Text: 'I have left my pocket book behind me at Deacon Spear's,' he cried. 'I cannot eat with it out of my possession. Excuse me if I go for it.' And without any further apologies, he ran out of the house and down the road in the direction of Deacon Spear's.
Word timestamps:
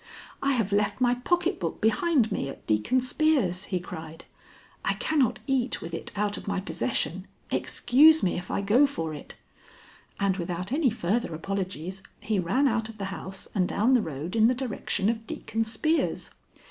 'I 0.41 0.53
have 0.53 0.71
left 0.71 0.99
my 0.99 1.13
pocket 1.13 1.59
book 1.59 1.79
behind 1.79 2.31
me 2.31 2.49
at 2.49 2.65
Deacon 2.65 3.01
Spear's,' 3.01 3.65
he 3.65 3.79
cried. 3.79 4.25
'I 4.83 4.95
cannot 4.95 5.37
eat 5.45 5.79
with 5.79 5.93
it 5.93 6.11
out 6.15 6.37
of 6.37 6.47
my 6.47 6.59
possession. 6.59 7.27
Excuse 7.51 8.23
me 8.23 8.35
if 8.35 8.49
I 8.49 8.61
go 8.61 8.87
for 8.87 9.13
it.' 9.13 9.35
And 10.19 10.37
without 10.37 10.71
any 10.71 10.89
further 10.89 11.35
apologies, 11.35 12.01
he 12.19 12.39
ran 12.39 12.67
out 12.67 12.89
of 12.89 12.97
the 12.97 13.05
house 13.13 13.47
and 13.53 13.67
down 13.69 13.93
the 13.93 14.01
road 14.01 14.35
in 14.35 14.47
the 14.47 14.55
direction 14.55 15.07
of 15.07 15.27
Deacon 15.27 15.65
Spear's. 15.65 16.31